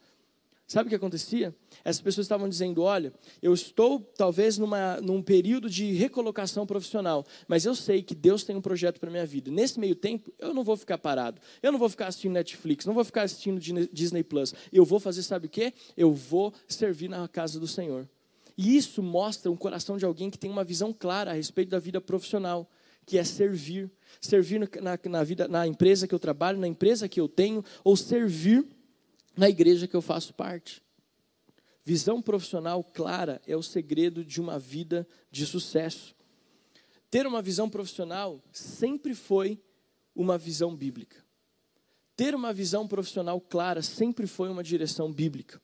[0.66, 1.54] Sabe o que acontecia?
[1.84, 7.64] Essas pessoas estavam dizendo: olha, eu estou talvez numa, num período de recolocação profissional, mas
[7.64, 9.48] eu sei que Deus tem um projeto para a minha vida.
[9.48, 12.94] Nesse meio tempo, eu não vou ficar parado, eu não vou ficar assistindo Netflix, não
[12.94, 13.60] vou ficar assistindo
[13.92, 14.54] Disney Plus.
[14.72, 15.72] Eu vou fazer, sabe o quê?
[15.96, 18.08] Eu vou servir na casa do Senhor.
[18.58, 21.78] E isso mostra um coração de alguém que tem uma visão clara a respeito da
[21.78, 22.68] vida profissional,
[23.04, 23.88] que é servir.
[24.20, 27.96] Servir na, na, vida, na empresa que eu trabalho, na empresa que eu tenho, ou
[27.96, 28.66] servir
[29.36, 30.82] na igreja que eu faço parte.
[31.84, 36.16] Visão profissional clara é o segredo de uma vida de sucesso.
[37.10, 39.60] Ter uma visão profissional sempre foi
[40.14, 41.24] uma visão bíblica.
[42.16, 45.60] Ter uma visão profissional clara sempre foi uma direção bíblica.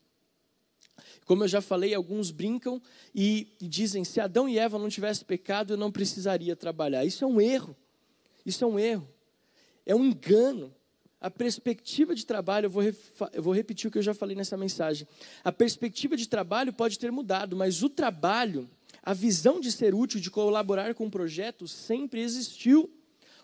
[1.24, 2.80] Como eu já falei, alguns brincam
[3.14, 7.04] e, dizem: se Adão e Eva não tivessem pecado, eu não precisaria trabalhar.
[7.04, 7.76] Isso é um erro.
[8.44, 9.08] Isso é um erro.
[9.87, 10.74] É um engano
[11.22, 12.82] a perspectiva de trabalho, eu vou,
[13.32, 15.06] eu vou repetir o que eu já falei nessa mensagem.
[15.44, 18.68] A perspectiva de trabalho pode ter mudado, mas o trabalho,
[19.00, 22.90] a visão de ser útil, de colaborar com o um projeto, sempre existiu.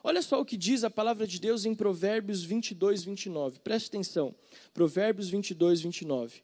[0.03, 3.61] Olha só o que diz a palavra de Deus em Provérbios 22, 29.
[3.61, 4.35] Preste atenção.
[4.75, 6.43] Provérbios 22, 29.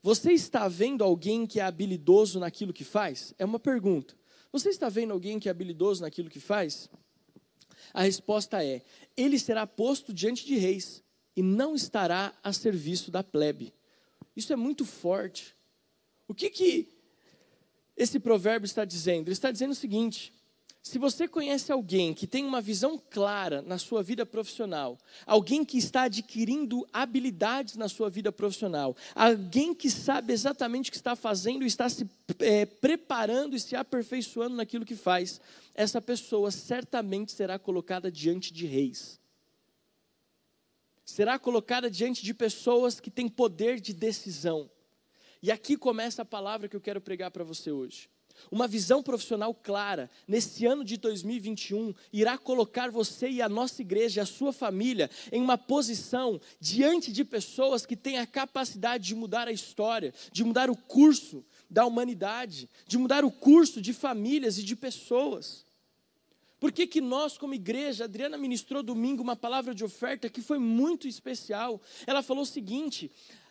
[0.00, 3.34] Você está vendo alguém que é habilidoso naquilo que faz?
[3.36, 4.14] É uma pergunta.
[4.52, 6.88] Você está vendo alguém que é habilidoso naquilo que faz?
[7.92, 8.82] A resposta é:
[9.16, 11.02] ele será posto diante de reis
[11.36, 13.72] e não estará a serviço da plebe.
[14.36, 15.54] Isso é muito forte.
[16.26, 16.88] O que que
[17.96, 19.28] esse provérbio está dizendo?
[19.28, 20.32] Ele está dizendo o seguinte:
[20.82, 25.76] se você conhece alguém que tem uma visão clara na sua vida profissional, alguém que
[25.76, 31.62] está adquirindo habilidades na sua vida profissional, alguém que sabe exatamente o que está fazendo
[31.62, 35.40] e está se é, preparando e se aperfeiçoando naquilo que faz,
[35.78, 39.20] essa pessoa certamente será colocada diante de reis.
[41.04, 44.68] Será colocada diante de pessoas que têm poder de decisão.
[45.40, 48.10] E aqui começa a palavra que eu quero pregar para você hoje.
[48.50, 54.22] Uma visão profissional clara, nesse ano de 2021, irá colocar você e a nossa igreja,
[54.22, 59.46] a sua família, em uma posição diante de pessoas que têm a capacidade de mudar
[59.46, 64.64] a história, de mudar o curso da humanidade, de mudar o curso de famílias e
[64.64, 65.67] de pessoas.
[66.60, 70.58] Por que, que nós, como igreja, Adriana ministrou domingo uma palavra de oferta que foi
[70.58, 71.80] muito especial.
[72.06, 73.10] Ela falou o seguinte: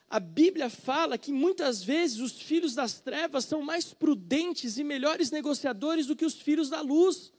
[0.09, 5.31] a Bíblia fala que muitas vezes os filhos das trevas são mais prudentes e melhores
[5.31, 7.33] negociadores do que os filhos da luz.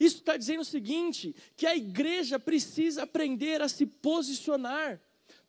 [0.00, 5.00] Isso está dizendo o seguinte: que a igreja precisa aprender a se posicionar,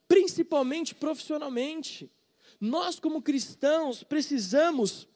[0.07, 2.10] principalmente profissionalmente.
[2.60, 5.07] Nós, como cristãos, precisamos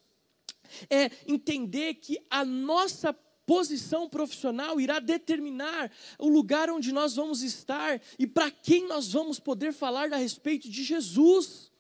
[0.89, 3.13] é, entender que a nossa
[3.46, 9.40] posição profissional irá determinar o lugar onde nós vamos estar e para quem nós vamos
[9.40, 11.72] poder falar a respeito de Jesus.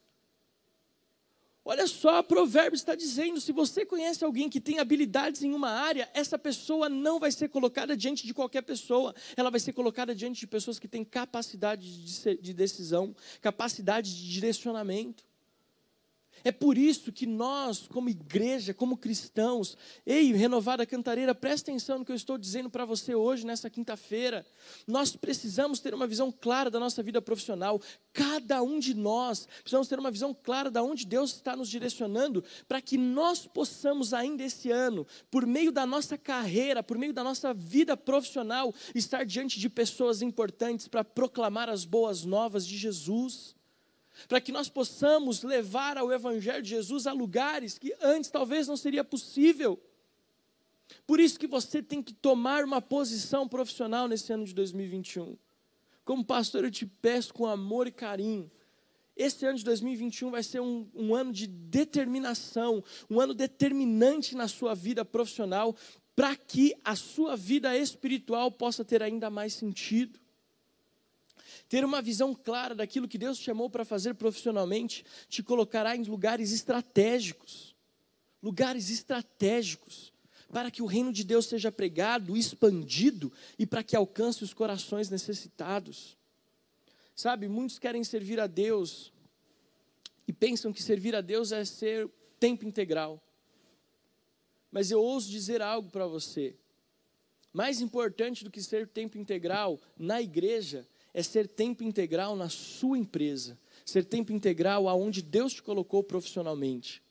[1.63, 6.09] Olha só, Provérbio está dizendo: se você conhece alguém que tem habilidades em uma área,
[6.13, 10.39] essa pessoa não vai ser colocada diante de qualquer pessoa, ela vai ser colocada diante
[10.39, 12.03] de pessoas que têm capacidade
[12.37, 15.30] de decisão, capacidade de direcionamento.
[16.43, 22.05] É por isso que nós, como igreja, como cristãos, ei, renovada cantareira, presta atenção no
[22.05, 24.45] que eu estou dizendo para você hoje, nessa quinta-feira.
[24.87, 27.81] Nós precisamos ter uma visão clara da nossa vida profissional.
[28.13, 32.43] Cada um de nós precisamos ter uma visão clara de onde Deus está nos direcionando,
[32.67, 37.23] para que nós possamos, ainda esse ano, por meio da nossa carreira, por meio da
[37.23, 43.55] nossa vida profissional, estar diante de pessoas importantes para proclamar as boas novas de Jesus
[44.27, 48.77] para que nós possamos levar o Evangelho de Jesus a lugares que antes talvez não
[48.77, 49.79] seria possível.
[51.05, 55.37] Por isso que você tem que tomar uma posição profissional nesse ano de 2021.
[56.03, 58.51] Como pastor, eu te peço com amor e carinho.
[59.15, 64.47] Esse ano de 2021 vai ser um, um ano de determinação, um ano determinante na
[64.47, 65.75] sua vida profissional,
[66.15, 70.19] para que a sua vida espiritual possa ter ainda mais sentido
[71.69, 76.03] ter uma visão clara daquilo que Deus te chamou para fazer profissionalmente, te colocará em
[76.03, 77.71] lugares estratégicos
[78.41, 80.11] lugares estratégicos
[80.51, 85.09] para que o reino de Deus seja pregado, expandido e para que alcance os corações
[85.09, 86.17] necessitados.
[87.15, 89.13] Sabe, muitos querem servir a Deus
[90.27, 92.09] e pensam que servir a Deus é ser
[92.39, 93.21] tempo integral.
[94.71, 96.55] Mas eu ouso dizer algo para você.
[97.53, 102.97] Mais importante do que ser tempo integral na igreja é ser tempo integral na sua
[102.97, 107.01] empresa, ser tempo integral aonde Deus te colocou profissionalmente.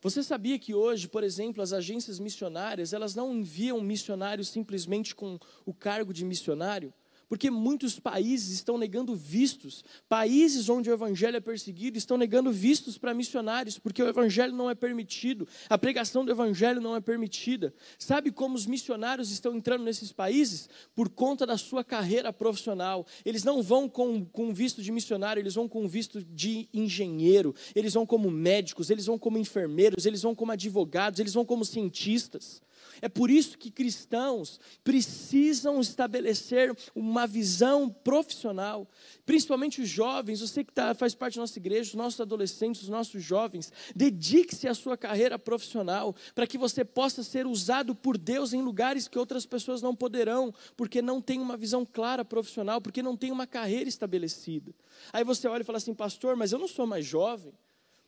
[0.00, 5.38] Você sabia que hoje, por exemplo, as agências missionárias, elas não enviam missionários simplesmente com
[5.64, 6.92] o cargo de missionário?
[7.28, 9.84] Porque muitos países estão negando vistos.
[10.08, 14.70] Países onde o evangelho é perseguido estão negando vistos para missionários, porque o evangelho não
[14.70, 17.74] é permitido, a pregação do evangelho não é permitida.
[17.98, 20.68] Sabe como os missionários estão entrando nesses países?
[20.94, 23.06] Por conta da sua carreira profissional.
[23.24, 27.94] Eles não vão com, com visto de missionário, eles vão com visto de engenheiro, eles
[27.94, 32.62] vão como médicos, eles vão como enfermeiros, eles vão como advogados, eles vão como cientistas.
[33.00, 38.88] É por isso que cristãos precisam estabelecer uma visão profissional,
[39.24, 42.88] principalmente os jovens, você que tá, faz parte da nossa igreja, os nossos adolescentes, os
[42.88, 48.52] nossos jovens, dedique-se à sua carreira profissional, para que você possa ser usado por Deus
[48.52, 53.02] em lugares que outras pessoas não poderão, porque não tem uma visão clara profissional, porque
[53.02, 54.74] não tem uma carreira estabelecida.
[55.12, 57.52] Aí você olha e fala assim, pastor, mas eu não sou mais jovem.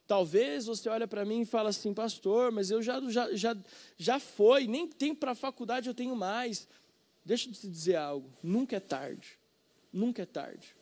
[0.08, 3.56] Talvez você olha para mim e fala assim, pastor, mas eu já, já, já,
[3.98, 6.66] já foi, nem tempo para a faculdade eu tenho mais.
[7.22, 9.38] Deixa eu te dizer algo, nunca é tarde,
[9.92, 10.74] nunca é tarde.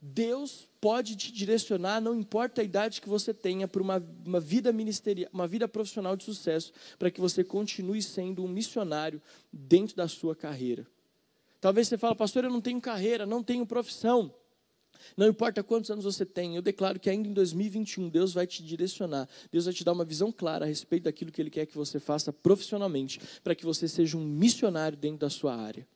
[0.00, 4.72] Deus pode te direcionar, não importa a idade que você tenha, para uma, uma vida
[4.72, 9.20] ministerial, uma vida profissional de sucesso, para que você continue sendo um missionário
[9.52, 10.86] dentro da sua carreira.
[11.60, 14.32] Talvez você fale, pastor, eu não tenho carreira, não tenho profissão.
[15.16, 18.62] Não importa quantos anos você tem, eu declaro que ainda em 2021 Deus vai te
[18.62, 21.76] direcionar, Deus vai te dar uma visão clara a respeito daquilo que Ele quer que
[21.76, 25.86] você faça profissionalmente, para que você seja um missionário dentro da sua área.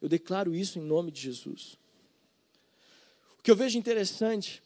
[0.00, 1.78] Eu declaro isso em nome de Jesus.
[3.38, 4.62] O que eu vejo interessante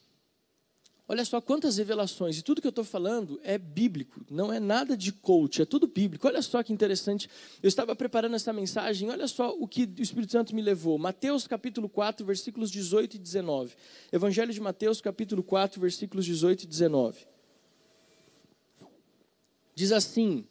[1.10, 4.96] Olha só quantas revelações, e tudo que eu estou falando é bíblico, não é nada
[4.96, 6.28] de coach, é tudo bíblico.
[6.28, 7.28] Olha só que interessante.
[7.60, 10.96] Eu estava preparando essa mensagem, olha só o que o Espírito Santo me levou.
[10.98, 13.74] Mateus capítulo 4, versículos 18 e 19.
[14.12, 17.26] Evangelho de Mateus capítulo 4, versículos 18 e 19.
[19.74, 20.46] Diz assim: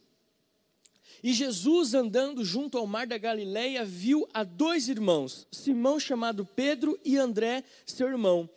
[1.23, 6.99] E Jesus, andando junto ao mar da Galileia, viu a dois irmãos, Simão chamado Pedro
[7.05, 8.49] e André, seu irmão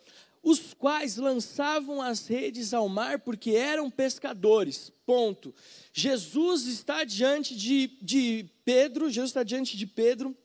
[0.43, 4.91] os quais lançavam as redes ao mar porque eram pescadores.
[5.05, 5.55] Ponto.
[5.93, 10.35] Jesus está diante de, de Pedro, Jesus está diante de Pedro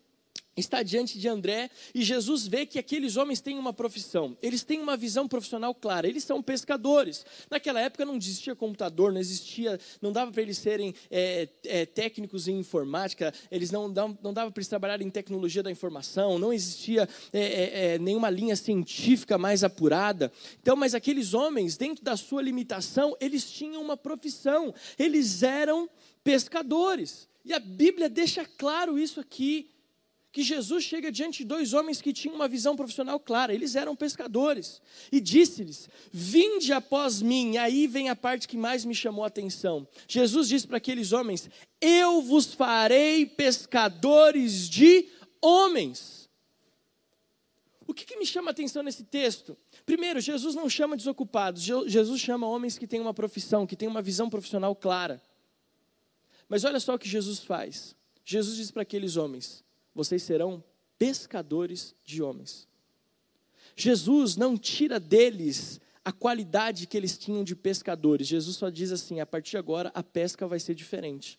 [0.58, 4.80] está diante de André e Jesus vê que aqueles homens têm uma profissão, eles têm
[4.80, 7.24] uma visão profissional clara, eles são pescadores.
[7.50, 12.48] Naquela época não existia computador, não existia, não dava para eles serem é, é, técnicos
[12.48, 17.08] em informática, eles não, não dava para eles trabalharem em tecnologia da informação, não existia
[17.32, 20.32] é, é, é, nenhuma linha científica mais apurada.
[20.60, 25.88] Então, mas aqueles homens, dentro da sua limitação, eles tinham uma profissão, eles eram
[26.22, 27.28] pescadores.
[27.44, 29.70] E a Bíblia deixa claro isso aqui.
[30.30, 33.96] Que Jesus chega diante de dois homens que tinham uma visão profissional clara, eles eram
[33.96, 37.56] pescadores, e disse-lhes: Vinde após mim.
[37.56, 39.88] Aí vem a parte que mais me chamou a atenção.
[40.06, 41.48] Jesus disse para aqueles homens:
[41.80, 45.08] Eu vos farei pescadores de
[45.40, 46.28] homens.
[47.86, 49.56] O que, que me chama a atenção nesse texto?
[49.86, 54.02] Primeiro, Jesus não chama desocupados, Jesus chama homens que têm uma profissão, que têm uma
[54.02, 55.22] visão profissional clara.
[56.46, 57.96] Mas olha só o que Jesus faz.
[58.26, 60.62] Jesus diz para aqueles homens: vocês serão
[60.98, 62.66] pescadores de homens.
[63.76, 68.26] Jesus não tira deles a qualidade que eles tinham de pescadores.
[68.26, 71.38] Jesus só diz assim: a partir de agora a pesca vai ser diferente.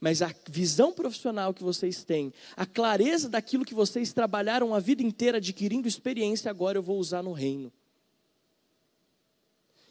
[0.00, 5.02] Mas a visão profissional que vocês têm, a clareza daquilo que vocês trabalharam a vida
[5.02, 7.72] inteira adquirindo experiência, agora eu vou usar no reino.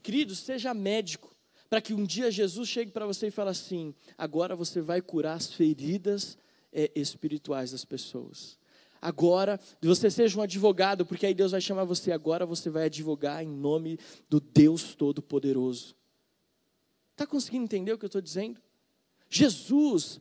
[0.01, 1.35] Queridos, seja médico,
[1.69, 5.35] para que um dia Jesus chegue para você e fale assim: agora você vai curar
[5.35, 6.37] as feridas
[6.71, 8.59] é, espirituais das pessoas.
[9.01, 12.11] Agora, você seja um advogado, porque aí Deus vai chamar você.
[12.11, 13.97] Agora você vai advogar em nome
[14.29, 15.95] do Deus Todo-Poderoso.
[17.11, 18.61] Está conseguindo entender o que eu estou dizendo?
[19.29, 20.19] Jesus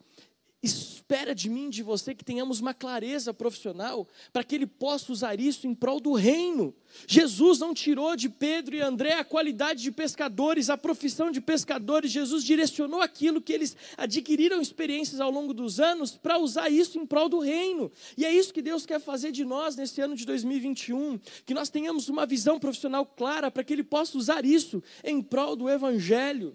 [0.63, 5.41] espera de mim, de você, que tenhamos uma clareza profissional para que ele possa usar
[5.41, 6.75] isso em prol do reino.
[7.07, 12.11] Jesus não tirou de Pedro e André a qualidade de pescadores, a profissão de pescadores.
[12.11, 17.07] Jesus direcionou aquilo que eles adquiriram experiências ao longo dos anos para usar isso em
[17.07, 17.91] prol do reino.
[18.17, 21.71] E é isso que Deus quer fazer de nós nesse ano de 2021, que nós
[21.71, 26.55] tenhamos uma visão profissional clara para que ele possa usar isso em prol do evangelho.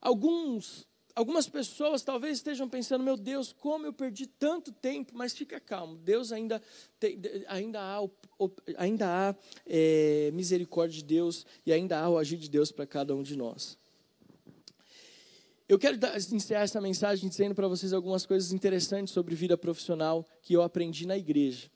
[0.00, 0.86] Alguns
[1.18, 5.96] algumas pessoas talvez estejam pensando, meu Deus, como eu perdi tanto tempo, mas fica calmo,
[5.96, 6.62] Deus ainda,
[7.00, 8.08] tem, ainda há,
[8.76, 9.34] ainda há
[9.66, 13.36] é, misericórdia de Deus e ainda há o agir de Deus para cada um de
[13.36, 13.76] nós.
[15.68, 20.24] Eu quero dar, encerrar essa mensagem dizendo para vocês algumas coisas interessantes sobre vida profissional
[20.40, 21.68] que eu aprendi na igreja.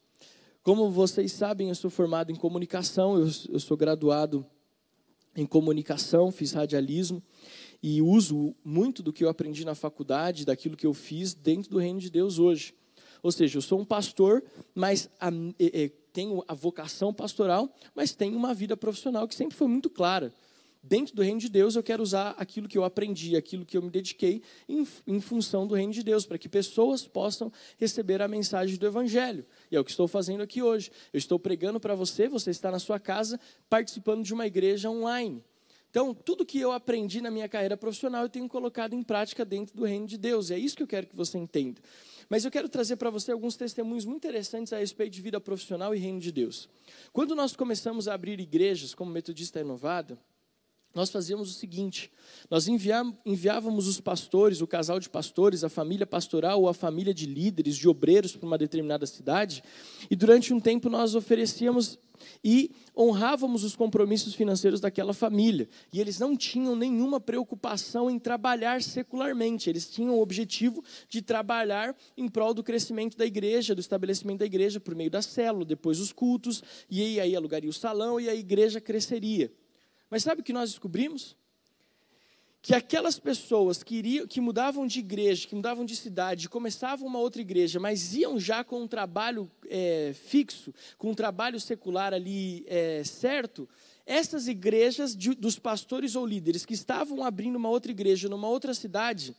[0.63, 4.47] Como vocês sabem, eu sou formado em comunicação, eu, eu sou graduado
[5.35, 7.21] em comunicação, fiz radialismo
[7.83, 11.79] e uso muito do que eu aprendi na faculdade, daquilo que eu fiz dentro do
[11.79, 12.75] reino de Deus hoje.
[13.23, 14.43] Ou seja, eu sou um pastor,
[14.75, 19.67] mas a, é, tenho a vocação pastoral, mas tenho uma vida profissional que sempre foi
[19.67, 20.33] muito clara.
[20.85, 23.83] Dentro do reino de Deus, eu quero usar aquilo que eu aprendi, aquilo que eu
[23.83, 28.27] me dediquei em, em função do reino de Deus, para que pessoas possam receber a
[28.27, 29.47] mensagem do Evangelho.
[29.71, 30.91] E é o que estou fazendo aqui hoje.
[31.13, 33.39] Eu estou pregando para você, você está na sua casa,
[33.71, 35.45] participando de uma igreja online.
[35.93, 39.77] Então, tudo que eu aprendi na minha carreira profissional, eu tenho colocado em prática dentro
[39.77, 40.49] do reino de Deus.
[40.49, 41.83] E é isso que eu quero que você entenda.
[42.31, 45.95] Mas eu quero trazer para você alguns testemunhos muito interessantes a respeito de vida profissional
[45.95, 46.67] e reino de Deus.
[47.13, 50.19] Quando nós começamos a abrir igrejas como Metodista Renovada,
[50.95, 52.11] nós fazíamos o seguinte:
[52.51, 57.27] nós enviávamos os pastores, o casal de pastores, a família pastoral ou a família de
[57.27, 59.63] líderes, de obreiros para uma determinada cidade,
[60.11, 61.99] e durante um tempo nós oferecíamos
[62.45, 65.69] e honrávamos os compromissos financeiros daquela família.
[65.93, 71.97] E eles não tinham nenhuma preocupação em trabalhar secularmente, eles tinham o objetivo de trabalhar
[72.17, 75.99] em prol do crescimento da igreja, do estabelecimento da igreja por meio da célula, depois
[75.99, 79.53] os cultos, e aí alugaria o salão e a igreja cresceria.
[80.13, 81.35] Mas sabe o que nós descobrimos?
[82.61, 87.19] que aquelas pessoas que, iriam, que mudavam de igreja, que mudavam de cidade, começavam uma
[87.19, 92.65] outra igreja, mas iam já com um trabalho é, fixo, com um trabalho secular ali
[92.69, 93.69] é, certo,
[94.07, 98.75] essas igrejas de, dos pastores ou líderes que estavam abrindo uma outra igreja numa outra
[98.75, 99.35] cidade,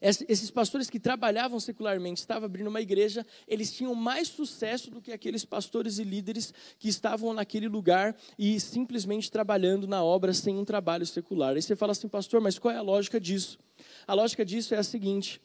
[0.00, 5.12] esses pastores que trabalhavam secularmente, estavam abrindo uma igreja, eles tinham mais sucesso do que
[5.12, 10.64] aqueles pastores e líderes que estavam naquele lugar e simplesmente trabalhando na obra sem um
[10.64, 11.54] trabalho secular.
[11.54, 13.58] Aí você fala assim, pastor, mas qual é a lógica disso?
[14.06, 15.40] A lógica disso é a seguinte: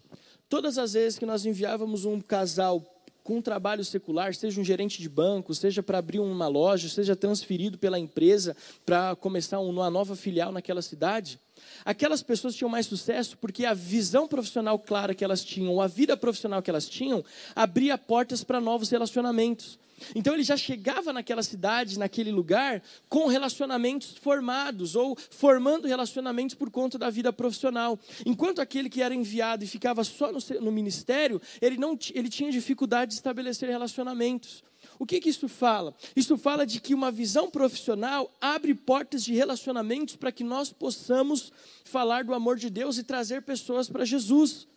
[0.49, 2.83] todas as vezes que nós enviávamos um casal
[3.23, 7.15] com um trabalho secular, seja um gerente de banco, seja para abrir uma loja, seja
[7.15, 11.39] transferido pela empresa para começar uma nova filial naquela cidade,
[11.83, 16.17] Aquelas pessoas tinham mais sucesso porque a visão profissional clara que elas tinham, a vida
[16.17, 17.23] profissional que elas tinham,
[17.55, 19.79] abria portas para novos relacionamentos.
[20.13, 26.69] Então ele já chegava naquela cidade, naquele lugar, com relacionamentos formados ou formando relacionamentos por
[26.69, 27.97] conta da vida profissional.
[28.25, 32.51] Enquanto aquele que era enviado e ficava só no, no ministério, ele, não, ele tinha
[32.51, 34.63] dificuldade de estabelecer relacionamentos.
[34.97, 35.93] O que, que isso fala?
[36.15, 41.51] Isso fala de que uma visão profissional abre portas de relacionamentos para que nós possamos
[41.83, 44.67] falar do amor de Deus e trazer pessoas para Jesus.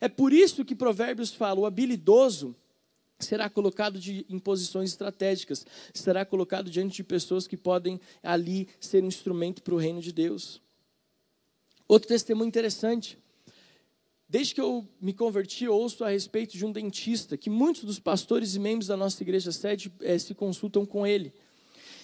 [0.00, 2.54] É por isso que Provérbios fala: o habilidoso
[3.18, 9.02] será colocado de, em posições estratégicas, será colocado diante de pessoas que podem ali ser
[9.02, 10.60] um instrumento para o reino de Deus.
[11.88, 13.18] Outro testemunho interessante.
[14.28, 18.56] Desde que eu me converti, ouço a respeito de um dentista, que muitos dos pastores
[18.56, 21.32] e membros da nossa igreja sede é, se consultam com ele.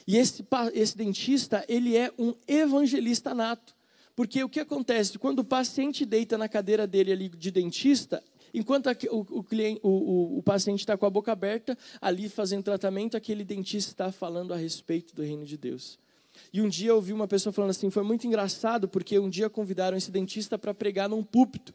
[0.07, 3.75] E esse, esse dentista, ele é um evangelista nato.
[4.15, 5.19] Porque o que acontece?
[5.19, 10.39] Quando o paciente deita na cadeira dele ali de dentista, enquanto o, o, cliente, o,
[10.39, 14.57] o paciente está com a boca aberta, ali fazendo tratamento, aquele dentista está falando a
[14.57, 15.99] respeito do reino de Deus.
[16.53, 19.51] E um dia eu ouvi uma pessoa falando assim, foi muito engraçado, porque um dia
[19.51, 21.75] convidaram esse dentista para pregar num púlpito.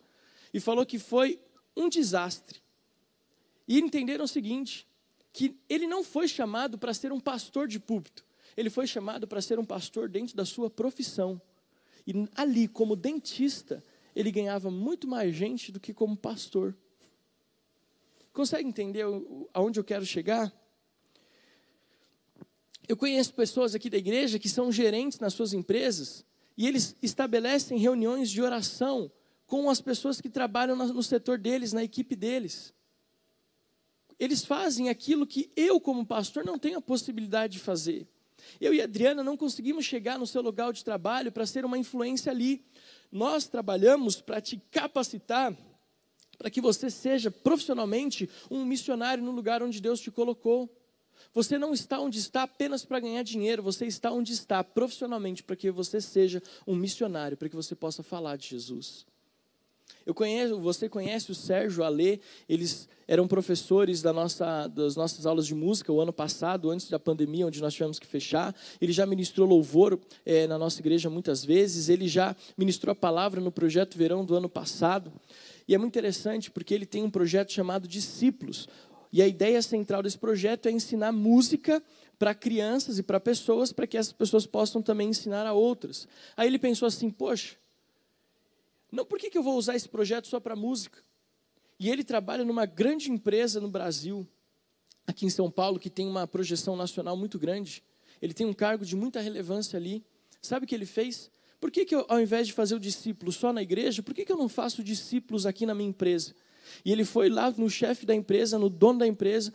[0.53, 1.39] E falou que foi
[1.75, 2.61] um desastre.
[3.67, 4.87] E entenderam o seguinte,
[5.33, 8.25] que ele não foi chamado para ser um pastor de púlpito.
[8.55, 11.39] Ele foi chamado para ser um pastor dentro da sua profissão.
[12.07, 13.83] E ali, como dentista,
[14.15, 16.75] ele ganhava muito mais gente do que como pastor.
[18.33, 19.03] Consegue entender
[19.53, 20.51] aonde eu quero chegar?
[22.87, 26.25] Eu conheço pessoas aqui da igreja que são gerentes nas suas empresas
[26.57, 29.11] e eles estabelecem reuniões de oração
[29.47, 32.73] com as pessoas que trabalham no setor deles, na equipe deles.
[34.19, 38.07] Eles fazem aquilo que eu, como pastor, não tenho a possibilidade de fazer.
[38.59, 41.77] Eu e a Adriana não conseguimos chegar no seu local de trabalho para ser uma
[41.77, 42.63] influência ali.
[43.11, 45.55] Nós trabalhamos para te capacitar
[46.37, 50.69] para que você seja profissionalmente um missionário no lugar onde Deus te colocou.
[51.33, 55.55] Você não está onde está apenas para ganhar dinheiro, você está onde está profissionalmente para
[55.55, 59.05] que você seja um missionário, para que você possa falar de Jesus.
[60.05, 65.25] Eu conheço, você conhece o Sérgio, a Lê, eles eram professores da nossa, das nossas
[65.25, 68.55] aulas de música o ano passado, antes da pandemia, onde nós tivemos que fechar.
[68.81, 73.39] Ele já ministrou louvor é, na nossa igreja muitas vezes, ele já ministrou a palavra
[73.39, 75.11] no projeto Verão do ano passado.
[75.67, 78.67] E é muito interessante porque ele tem um projeto chamado Discípulos.
[79.11, 81.81] E a ideia central desse projeto é ensinar música
[82.19, 86.07] para crianças e para pessoas, para que essas pessoas possam também ensinar a outras.
[86.35, 87.55] Aí ele pensou assim: poxa,
[88.91, 91.01] não, por que, que eu vou usar esse projeto só para música?
[91.79, 94.27] E ele trabalha numa grande empresa no Brasil,
[95.05, 97.83] aqui em São Paulo, que tem uma projeção nacional muito grande.
[98.21, 100.03] Ele tem um cargo de muita relevância ali.
[100.41, 101.29] Sabe o que ele fez?
[101.59, 104.25] Por que, que eu, ao invés de fazer o discípulo só na igreja, por que,
[104.25, 106.33] que eu não faço discípulos aqui na minha empresa?
[106.83, 109.53] E ele foi lá no chefe da empresa, no dono da empresa,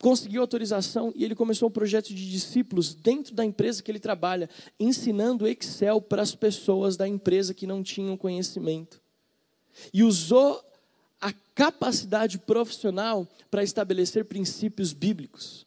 [0.00, 4.48] conseguiu autorização e ele começou um projeto de discípulos dentro da empresa que ele trabalha,
[4.78, 9.00] ensinando Excel para as pessoas da empresa que não tinham conhecimento.
[9.92, 10.64] E usou
[11.20, 15.66] a capacidade profissional para estabelecer princípios bíblicos.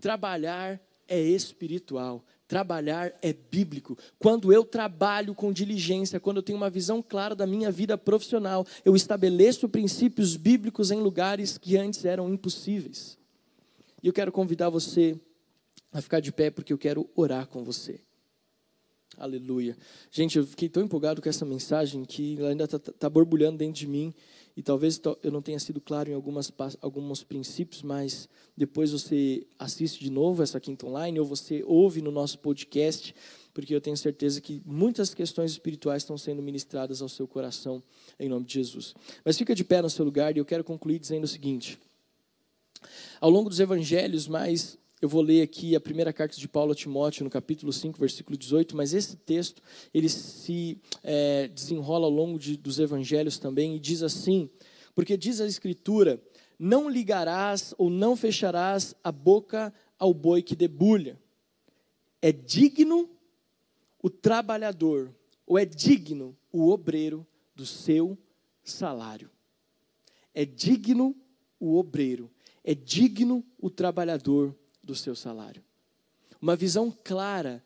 [0.00, 3.96] Trabalhar é espiritual, trabalhar é bíblico.
[4.18, 8.66] Quando eu trabalho com diligência, quando eu tenho uma visão clara da minha vida profissional,
[8.86, 13.18] eu estabeleço princípios bíblicos em lugares que antes eram impossíveis.
[14.06, 15.20] E eu quero convidar você
[15.90, 17.98] a ficar de pé porque eu quero orar com você.
[19.18, 19.76] Aleluia.
[20.12, 23.80] Gente, eu fiquei tão empolgado com essa mensagem que ela ainda está tá borbulhando dentro
[23.80, 24.14] de mim.
[24.56, 29.98] E talvez eu não tenha sido claro em algumas, alguns princípios, mas depois você assiste
[30.04, 33.12] de novo essa quinta online ou você ouve no nosso podcast,
[33.52, 37.82] porque eu tenho certeza que muitas questões espirituais estão sendo ministradas ao seu coração,
[38.20, 38.94] em nome de Jesus.
[39.24, 41.76] Mas fica de pé no seu lugar e eu quero concluir dizendo o seguinte.
[43.20, 46.74] Ao longo dos evangelhos, mas eu vou ler aqui a primeira carta de Paulo a
[46.74, 49.62] Timóteo, no capítulo 5, versículo 18, mas esse texto,
[49.92, 54.48] ele se é, desenrola ao longo de, dos evangelhos também, e diz assim,
[54.94, 56.20] porque diz a Escritura,
[56.58, 61.20] não ligarás ou não fecharás a boca ao boi que debulha.
[62.22, 63.10] É digno
[64.02, 65.14] o trabalhador,
[65.46, 68.16] ou é digno o obreiro do seu
[68.64, 69.30] salário.
[70.32, 71.14] É digno
[71.60, 72.30] o obreiro
[72.66, 74.52] é digno o trabalhador
[74.82, 75.64] do seu salário.
[76.42, 77.64] Uma visão clara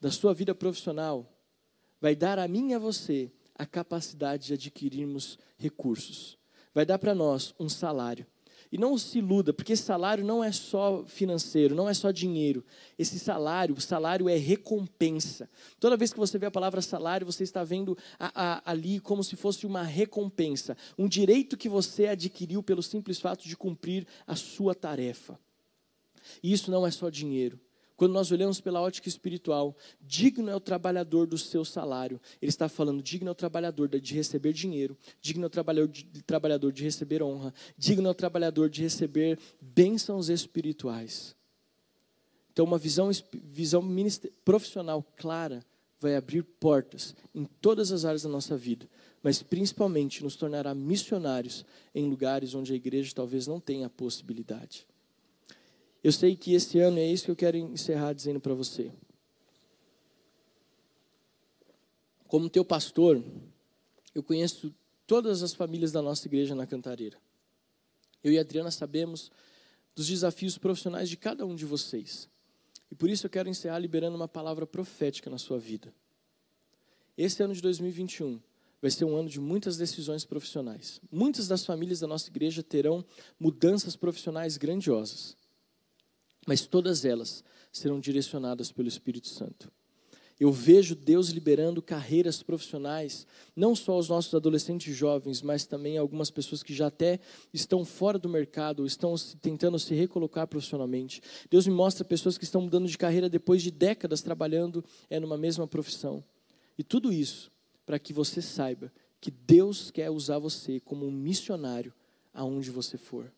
[0.00, 1.30] da sua vida profissional
[2.00, 6.38] vai dar a mim e a você a capacidade de adquirirmos recursos.
[6.72, 8.26] Vai dar para nós um salário
[8.70, 12.64] e não se iluda, porque esse salário não é só financeiro, não é só dinheiro.
[12.98, 15.48] Esse salário, o salário é recompensa.
[15.80, 19.24] Toda vez que você vê a palavra salário, você está vendo a, a, ali como
[19.24, 24.36] se fosse uma recompensa, um direito que você adquiriu pelo simples fato de cumprir a
[24.36, 25.38] sua tarefa.
[26.42, 27.58] E isso não é só dinheiro.
[27.98, 32.20] Quando nós olhamos pela ótica espiritual, digno é o trabalhador do seu salário.
[32.40, 35.50] Ele está falando, digno é o trabalhador de receber dinheiro, digno é o
[36.24, 41.34] trabalhador de, receber honra, digno é o trabalhador de receber bênçãos espirituais.
[42.52, 43.82] Então, uma visão, visão
[44.44, 45.66] profissional clara
[45.98, 48.88] vai abrir portas em todas as áreas da nossa vida,
[49.24, 54.86] mas principalmente nos tornará missionários em lugares onde a igreja talvez não tenha a possibilidade.
[56.02, 58.92] Eu sei que esse ano é isso que eu quero encerrar dizendo para você.
[62.28, 63.22] Como teu pastor,
[64.14, 64.74] eu conheço
[65.06, 67.18] todas as famílias da nossa igreja na Cantareira.
[68.22, 69.30] Eu e a Adriana sabemos
[69.94, 72.28] dos desafios profissionais de cada um de vocês.
[72.90, 75.92] E por isso eu quero encerrar liberando uma palavra profética na sua vida.
[77.16, 78.40] Esse ano de 2021
[78.80, 81.00] vai ser um ano de muitas decisões profissionais.
[81.10, 83.04] Muitas das famílias da nossa igreja terão
[83.40, 85.36] mudanças profissionais grandiosas.
[86.48, 89.70] Mas todas elas serão direcionadas pelo Espírito Santo.
[90.40, 96.30] Eu vejo Deus liberando carreiras profissionais, não só aos nossos adolescentes jovens, mas também algumas
[96.30, 97.20] pessoas que já até
[97.52, 101.20] estão fora do mercado, estão tentando se recolocar profissionalmente.
[101.50, 105.36] Deus me mostra pessoas que estão mudando de carreira depois de décadas trabalhando é, numa
[105.36, 106.24] mesma profissão.
[106.78, 107.52] E tudo isso
[107.84, 108.90] para que você saiba
[109.20, 111.92] que Deus quer usar você como um missionário
[112.32, 113.30] aonde você for.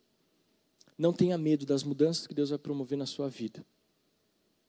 [1.01, 3.65] Não tenha medo das mudanças que Deus vai promover na sua vida.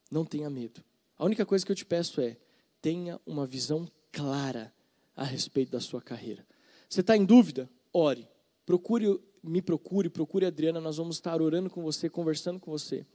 [0.09, 0.81] Não tenha medo.
[1.19, 2.37] A única coisa que eu te peço é:
[2.81, 4.73] tenha uma visão clara
[5.13, 6.47] a respeito da sua carreira.
[6.87, 7.69] Você está em dúvida?
[7.91, 8.29] Ore.
[8.65, 13.05] Procure, me procure, procure a Adriana, nós vamos estar orando com você, conversando com você.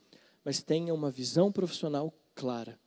[0.45, 2.79] Mas tenha uma visão profissional clara.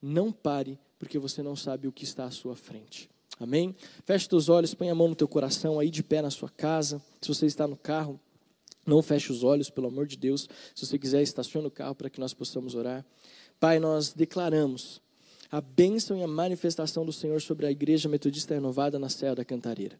[0.00, 3.10] Não pare, porque você não sabe o que está à sua frente.
[3.40, 3.74] Amém?
[4.04, 7.02] Feche os olhos, põe a mão no teu coração, aí de pé na sua casa.
[7.20, 8.20] Se você está no carro,
[8.86, 10.48] não feche os olhos, pelo amor de Deus.
[10.74, 13.04] Se você quiser, estacione o carro para que nós possamos orar.
[13.58, 15.00] Pai, nós declaramos
[15.50, 19.44] a bênção e a manifestação do Senhor sobre a Igreja Metodista Renovada na Serra da
[19.44, 19.98] Cantareira.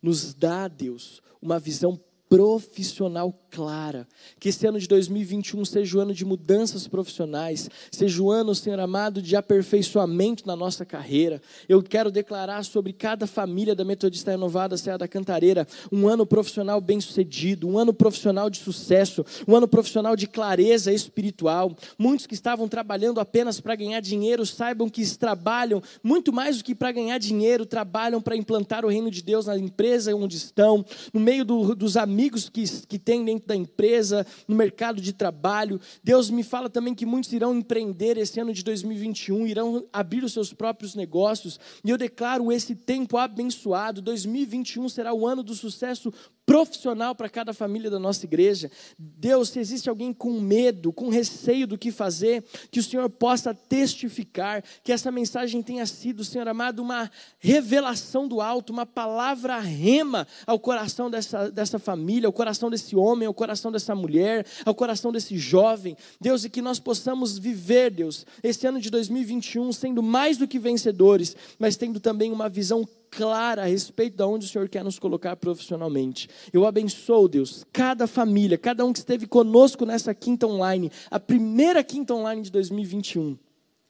[0.00, 4.08] Nos dá, Deus, uma visão profissional clara.
[4.40, 8.80] Que esse ano de 2021 seja o ano de mudanças profissionais, seja o ano, Senhor
[8.80, 11.40] amado, de aperfeiçoamento na nossa carreira.
[11.68, 16.80] Eu quero declarar sobre cada família da Metodista Renovada Serra da Cantareira um ano profissional
[16.80, 21.76] bem-sucedido, um ano profissional de sucesso, um ano profissional de clareza espiritual.
[21.96, 26.74] Muitos que estavam trabalhando apenas para ganhar dinheiro saibam que trabalham muito mais do que
[26.74, 31.20] para ganhar dinheiro, trabalham para implantar o reino de Deus na empresa onde estão, no
[31.20, 35.80] meio do, dos amigos amigos que, que tem dentro da empresa, no mercado de trabalho.
[36.02, 40.32] Deus me fala também que muitos irão empreender esse ano de 2021, irão abrir os
[40.32, 41.58] seus próprios negócios.
[41.82, 44.00] E eu declaro esse tempo abençoado.
[44.00, 46.12] 2021 será o ano do sucesso
[46.46, 48.70] profissional para cada família da nossa igreja.
[48.98, 53.54] Deus, se existe alguém com medo, com receio do que fazer, que o Senhor possa
[53.54, 60.26] testificar, que essa mensagem tenha sido, Senhor amado, uma revelação do alto, uma palavra rema
[60.46, 65.10] ao coração dessa, dessa família, ao coração desse homem, ao coração dessa mulher, ao coração
[65.10, 65.96] desse jovem.
[66.20, 70.58] Deus, e que nós possamos viver, Deus, esse ano de 2021 sendo mais do que
[70.58, 72.86] vencedores, mas tendo também uma visão
[73.16, 76.28] clara a respeito de onde o Senhor quer nos colocar profissionalmente.
[76.52, 81.82] Eu abençoo, Deus, cada família, cada um que esteve conosco nessa quinta online, a primeira
[81.84, 83.38] quinta online de 2021.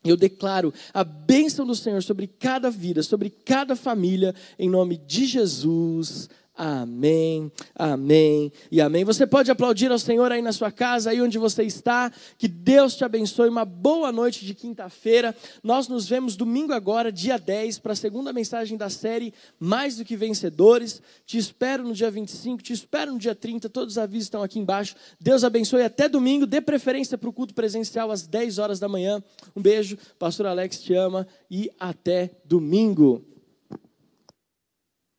[0.05, 5.25] Eu declaro a bênção do Senhor sobre cada vida, sobre cada família, em nome de
[5.25, 6.29] Jesus.
[6.57, 9.03] Amém, amém e amém.
[9.03, 12.13] Você pode aplaudir ao Senhor aí na sua casa, aí onde você está.
[12.39, 13.49] Que Deus te abençoe.
[13.49, 15.35] Uma boa noite de quinta-feira.
[15.65, 20.05] Nós nos vemos domingo agora, dia 10, para a segunda mensagem da série Mais do
[20.05, 21.03] que Vencedores.
[21.27, 23.69] Te espero no dia 25, te espero no dia 30.
[23.69, 24.95] Todos os avisos estão aqui embaixo.
[25.21, 26.47] Deus abençoe até domingo.
[26.47, 29.21] Dê preferência para o culto presencial às 10 horas da manhã.
[29.57, 33.34] Um beijo, Pastor Alex te ama e até domingo.